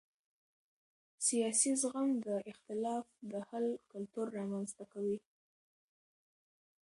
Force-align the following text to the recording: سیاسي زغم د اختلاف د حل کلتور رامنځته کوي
سیاسي 1.27 1.71
زغم 1.81 2.09
د 2.25 2.27
اختلاف 2.51 3.05
د 3.31 3.33
حل 3.47 3.65
کلتور 3.93 4.27
رامنځته 4.37 4.83
کوي 4.93 5.17